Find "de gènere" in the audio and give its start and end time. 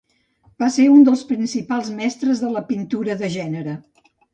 3.25-3.83